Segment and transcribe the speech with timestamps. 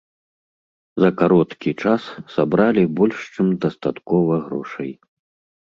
[1.03, 2.01] За кароткі час
[2.37, 4.91] сабралі больш чым дастаткова грошай.